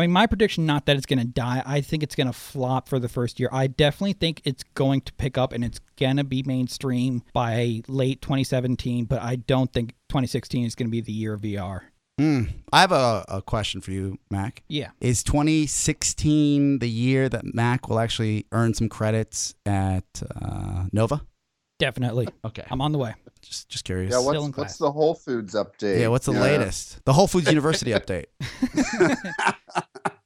[0.00, 1.62] mean, my prediction not that it's going to die.
[1.66, 3.50] I think it's going to flop for the first year.
[3.52, 7.82] I definitely think it's going to pick up and it's going to be mainstream by
[7.86, 11.82] late 2017, but I don't think 2016 is going to be the year of VR.
[12.20, 12.42] Hmm.
[12.70, 14.62] I have a, a question for you, Mac.
[14.68, 14.90] Yeah.
[15.00, 20.04] Is 2016 the year that Mac will actually earn some credits at
[20.38, 21.22] uh, Nova?
[21.80, 22.28] Definitely.
[22.44, 23.14] Okay, I'm on the way.
[23.42, 24.12] just just curious.
[24.12, 24.64] Yeah, Still in what's, class.
[24.64, 25.98] what's the Whole Foods update?
[26.00, 27.04] Yeah, what's the latest?
[27.04, 28.26] The Whole Foods University update.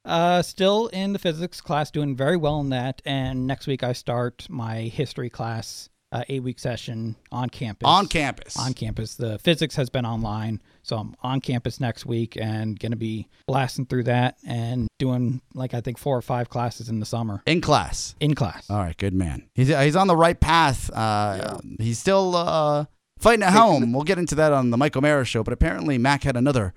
[0.07, 3.01] Uh, still in the physics class, doing very well in that.
[3.07, 7.87] And next week I start my history class, uh, eight week session on campus.
[7.87, 8.57] On campus.
[8.57, 9.17] On campus.
[9.17, 13.85] The physics has been online, so I'm on campus next week and gonna be blasting
[13.87, 17.61] through that and doing like I think four or five classes in the summer In
[17.61, 18.15] class.
[18.21, 18.71] in class.
[18.71, 19.49] All right, good man.
[19.55, 20.89] He's he's on the right path.
[20.95, 22.85] Uh, He's still uh,
[23.19, 23.93] fighting at home.
[23.93, 25.43] We'll get into that on the Michael Mara show.
[25.43, 26.73] But apparently, Mac had another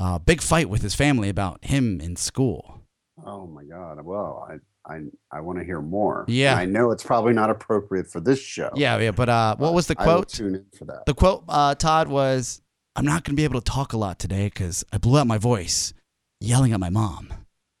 [0.00, 2.79] uh, big fight with his family about him in school.
[3.26, 4.04] Oh my God!
[4.04, 5.00] Well, I I
[5.32, 6.24] I want to hear more.
[6.28, 6.54] Yeah.
[6.54, 8.70] I know it's probably not appropriate for this show.
[8.74, 9.10] Yeah, yeah.
[9.10, 10.28] But uh, what was the I will quote?
[10.28, 11.06] tune in for that.
[11.06, 12.62] The quote, uh, Todd, was,
[12.96, 15.26] "I'm not going to be able to talk a lot today because I blew out
[15.26, 15.92] my voice
[16.40, 17.32] yelling at my mom."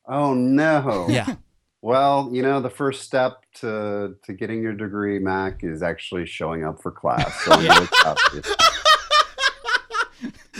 [0.06, 1.06] Oh no!
[1.08, 1.36] Yeah,
[1.82, 6.64] Well, you know, the first step to to getting your degree, Mac, is actually showing
[6.64, 7.34] up for class.
[7.44, 8.42] So I'm really proud of you.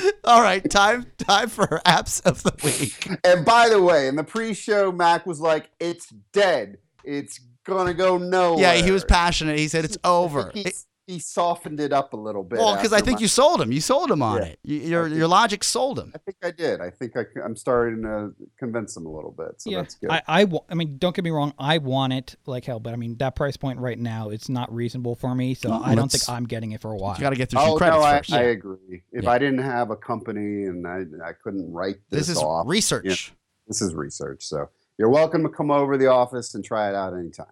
[0.31, 3.19] All right, time time for apps of the week.
[3.25, 6.79] And by the way, in the pre-show, Mac was like, "It's dead.
[7.03, 9.59] It's gonna go nowhere." Yeah, he was passionate.
[9.59, 10.53] He said it's over.
[10.55, 10.73] He,
[11.11, 12.59] he softened it up a little bit.
[12.59, 13.73] well, because I think my- you sold him.
[13.73, 14.49] You sold him on Yeah.
[14.49, 14.59] it.
[14.63, 16.13] You, your your logic sold him.
[16.15, 16.81] I think I did.
[16.81, 19.61] I think I, am starting to convince him a little bit.
[19.61, 20.11] So yeah, that's good.
[20.11, 21.53] I, I, I mean, don't get me wrong.
[21.59, 24.73] I want it like hell, but I mean that price point right now, it's not
[24.73, 25.55] reasonable for me.
[25.55, 27.17] So No, I don't think I'm getting it for a while.
[27.17, 28.33] You got to get through oh, some oh credits no, I, first.
[28.33, 29.03] I agree.
[29.13, 29.31] If Yeah.
[29.31, 33.33] I didn't have a company and I, I couldn't write this, this is off, research.
[33.67, 34.45] this is research.
[34.45, 34.69] So
[34.99, 37.47] you're welcome to come over to the office and try it out anytime.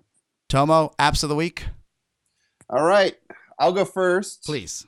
[0.48, 1.66] Tomo, apps of the week,
[2.70, 3.14] All right,
[3.58, 4.44] I'll go first.
[4.44, 4.86] please.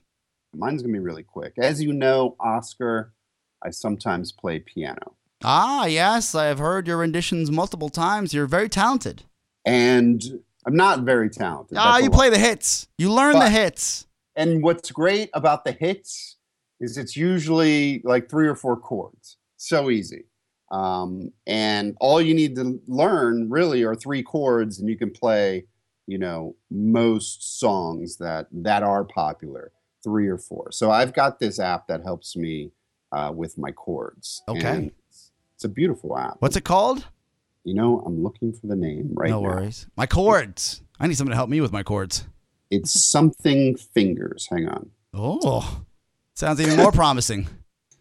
[0.55, 1.55] Mine's gonna be really quick.
[1.59, 3.13] As you know, Oscar,
[3.63, 8.35] I sometimes play piano, Ah, yes, I have heard your renditions multiple times.
[8.35, 9.23] You're very talented.
[9.65, 10.23] and
[10.67, 11.79] I'm not very talented.
[11.79, 12.87] Ah, That's you play the hits.
[12.99, 14.07] You learn the hits.
[14.37, 16.37] And what's great about the hits
[16.81, 19.39] is it's usually like three or four chords.
[19.57, 20.25] So easy.
[20.71, 25.65] Um, and all you need to learn really are three chords, and you can play,
[26.11, 29.71] you know, most songs that that are popular,
[30.03, 30.73] three or four.
[30.73, 32.73] So I've got this app that helps me
[33.13, 34.43] uh, with my chords.
[34.49, 34.91] Okay.
[35.09, 36.37] It's, it's a beautiful app.
[36.41, 37.07] What's it called?
[37.63, 39.41] You know, I'm looking for the name right now.
[39.41, 39.55] no now.
[39.55, 39.87] worries.
[39.97, 40.83] My chords.
[40.99, 42.27] I need someone to help me with my chords.
[42.71, 44.49] It's something fingers.
[44.51, 44.91] Hang on.
[45.15, 45.83] Oh,
[46.35, 47.47] sounds even more promising.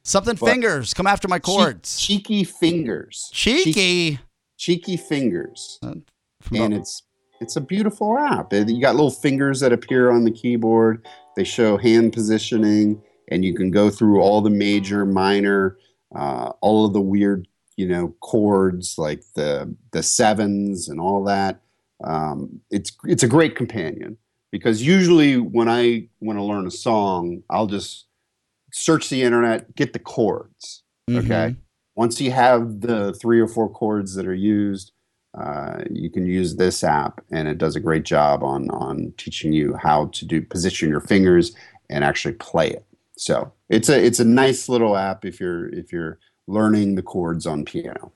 [0.04, 0.50] Something What?
[0.52, 0.93] fingers.
[0.95, 2.00] Come after my chords.
[2.00, 3.30] Cheek- cheeky fingers.
[3.34, 4.19] Cheeky.
[4.58, 7.04] cheeky fingers From and it's
[7.41, 8.52] it's a beautiful app.
[8.54, 11.06] You got little fingers that appear on the keyboard.
[11.36, 15.78] They show hand positioning and you can go through all the major minor
[16.15, 17.47] uh, all of the weird
[17.78, 21.62] you know chords like the the sevens and all that.
[22.04, 24.17] Um, it's it's a great companion
[24.52, 28.08] because usually when i want to learn a song i'll just
[28.71, 31.17] search the internet get the chords Mhm.
[31.25, 31.56] okay
[31.95, 34.91] once you have the three or four chords that are used
[35.39, 39.54] uh, you can use this app and it does a great job on on teaching
[39.54, 41.56] you how to do position your fingers
[41.89, 42.86] and actually play it
[43.17, 47.45] so it's a it's a nice little app if you're if you're learning the chords
[47.45, 48.12] on piano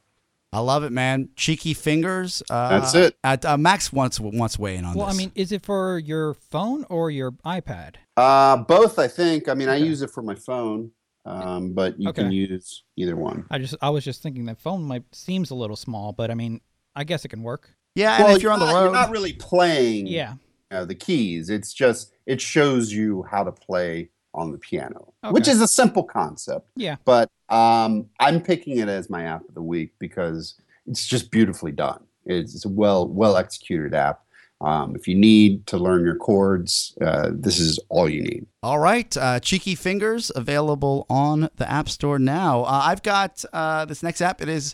[0.56, 1.30] I love it, man.
[1.36, 2.44] Cheeky fingers.
[2.48, 3.18] Uh, That's it.
[3.24, 5.16] At, uh, Max wants wants weigh in on well, this.
[5.16, 7.96] Well, I mean, is it for your phone or your iPad?
[8.18, 10.92] uh, both i think i mean i use it for my phone
[11.26, 14.84] um, but you can use either one I just, I was just thinking that phone
[14.84, 16.60] might seems a little small, but I mean,
[16.96, 17.70] I guess it can work.
[17.96, 20.36] yeah, and if you're on the not- road, you're not really playing Yeah.
[20.72, 21.50] uh, the keys.
[21.50, 26.04] It's just it shows you how to play on the piano, which is a simple
[26.04, 26.68] concept.
[26.76, 26.96] Yeah.
[27.06, 30.56] But um, I'm picking it as my app of the week because
[30.88, 32.04] it's just beautifully done.
[32.26, 34.22] It's, it's a well well executed app.
[34.62, 38.46] Um, if you need to learn your chords, uh, this is all you need.
[38.64, 42.62] All right, uh, Cheeky Fingers available on the App Store now.
[42.64, 44.42] Uh, I've got uh, this next app.
[44.42, 44.74] It is,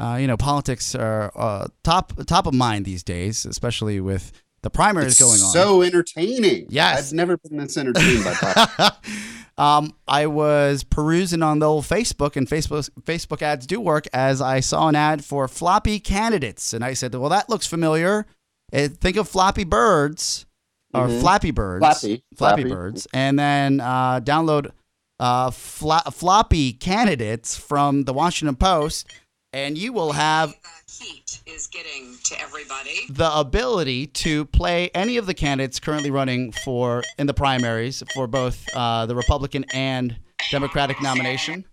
[0.00, 4.32] uh, you know, politics are uh, top top of mind these days, especially with
[4.62, 5.52] the primaries It's going on.
[5.52, 6.66] so entertaining.
[6.68, 7.08] Yes.
[7.08, 8.96] I've never been this entertained by politics.
[9.58, 14.06] um, I was perusing on the old Facebook, and Facebook Facebook ads do work.
[14.12, 18.26] As I saw an ad for floppy candidates, and I said, "Well, that looks familiar.
[18.72, 20.46] Uh, think of Floppy Birds
[20.94, 21.20] or Mhm.
[21.20, 22.22] Flappy Birds, Flappy.
[22.36, 22.74] Flappy Flappy.
[22.74, 24.70] Birds, and then uh, download
[25.18, 29.06] uh, fla- floppy candidates from the Washington Post,
[29.52, 33.06] and you will have The heat is getting to everybody.
[33.10, 38.26] the ability to play any of the candidates currently running for in the primaries for
[38.26, 40.16] both uh, the Republican and
[40.50, 41.64] Democratic nomination.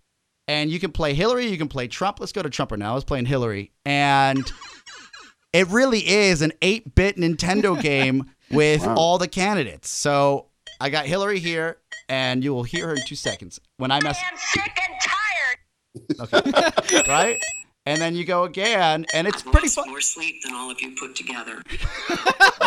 [0.47, 2.19] And you can play Hillary, you can play Trump.
[2.19, 2.91] Let's go to Trump right now.
[2.91, 4.49] I was playing Hillary, and
[5.51, 8.95] it really is an 8-bit Nintendo game with Wow.
[8.95, 9.89] all the candidates.
[9.89, 10.45] So
[10.79, 14.17] I got Hillary here, and you will hear her in two seconds when I mess.
[14.31, 16.43] I'm sick and tired.
[16.45, 17.37] Okay, right?
[17.87, 19.89] And then you go again, and it's I've pretty lost fun.
[19.89, 21.61] more sleep than all of you put together.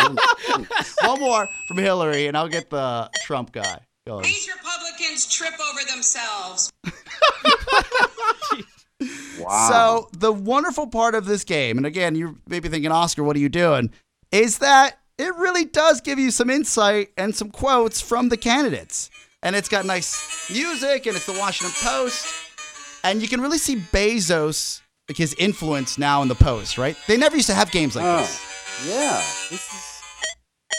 [0.03, 0.67] Oh,
[1.05, 4.23] One more from Hillary, and I'll get the Trump guy going.
[4.23, 6.73] These Republicans trip over themselves.
[9.39, 9.69] Wow.
[9.71, 13.35] So the wonderful part of this game, and again, you may be thinking, Oscar, what
[13.37, 13.91] are you doing?
[14.31, 19.09] Is that it really does give you some insight and some quotes from the candidates.
[19.43, 22.27] And it's got nice music, and it's the Washington Post.
[23.03, 24.80] And you can really see Bezos,
[25.11, 26.97] like his influence now in the Post, right?
[27.09, 28.87] They never used to have games like Oh, this.
[28.89, 29.17] yeah.
[29.51, 30.03] This is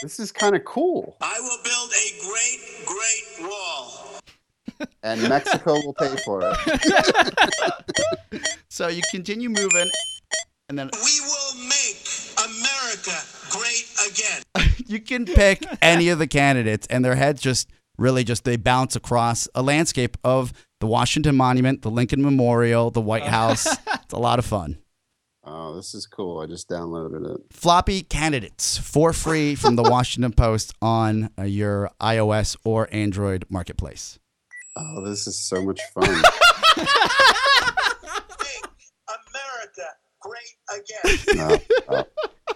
[0.01, 1.17] this is kind of cool.
[1.19, 4.07] I will build a great, great wall.
[5.03, 8.41] and Mexico will pay for it.
[8.69, 9.89] So you continue moving,
[10.69, 12.07] and then We will make
[12.37, 13.19] America
[13.49, 14.73] great again.
[14.87, 17.69] you can pick any of the candidates, and their heads just
[18.01, 23.01] really just they bounce across a landscape of the Washington Monument, the Lincoln Memorial, the
[23.01, 23.65] White House.
[23.93, 24.79] it's a lot of fun.
[25.43, 26.39] Oh, this is cool.
[26.39, 27.41] I just downloaded it.
[27.51, 34.19] Floppy candidates for free from the Washington Post on uh, your iOS or Android marketplace.
[34.77, 36.09] Oh, this is so much fun.
[36.11, 36.25] Make
[39.29, 39.87] America
[40.19, 41.19] great again.
[41.89, 42.05] No,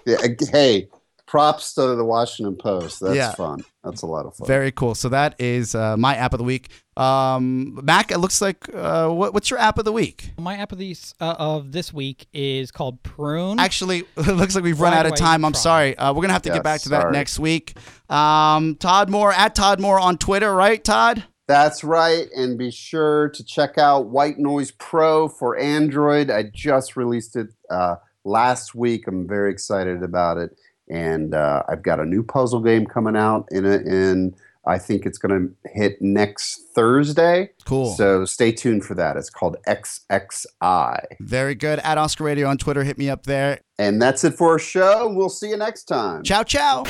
[0.05, 0.17] yeah,
[0.51, 0.87] hey,
[1.35, 3.01] props to the Washington Post.
[3.01, 3.33] That's Yeah.
[3.33, 3.63] fun.
[3.83, 4.47] That's a lot of fun.
[4.47, 4.95] Very cool.
[4.95, 6.69] So that is uh, my app of the week.
[6.97, 10.31] Um, Mac, it looks like uh, what, what's your app of the week?
[10.37, 13.59] My app of these uh, of this week is called Prune.
[13.59, 15.43] Actually, it looks like we've run Why out of time.
[15.43, 15.59] I'm try?
[15.61, 15.97] sorry.
[15.97, 17.11] Uh, we're gonna have to Yeah, get back to that sorry.
[17.11, 17.77] next week.
[18.09, 21.23] Um, Todd Moore at Todd Moore on Twitter, right, Todd?
[21.47, 22.27] That's right.
[22.35, 26.31] And be sure to check out White Noise Pro for Android.
[26.31, 29.05] I just released it uh, last week.
[29.07, 30.57] I'm very excited about it.
[30.89, 33.85] And uh, I've got a new puzzle game coming out in it.
[33.85, 34.35] And
[34.67, 37.51] I think it's going to hit next Thursday.
[37.65, 37.93] Cool.
[37.93, 39.15] So stay tuned for that.
[39.17, 41.05] It's called XXI.
[41.19, 41.79] Very good.
[41.79, 43.59] At Oscar Radio on Twitter, hit me up there.
[43.77, 45.11] And that's it for our show.
[45.13, 46.23] We'll see you next time.
[46.23, 46.83] Ciao, ciao.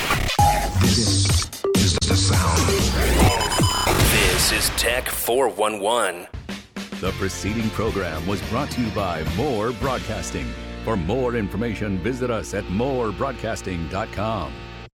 [0.82, 1.50] This is
[2.00, 2.60] the sound.
[4.12, 6.28] This is Tech 411.
[7.02, 10.48] The preceding program was brought to you by Moore Broadcasting.
[10.86, 14.54] For more information, visit us at moorebroadcasting.com.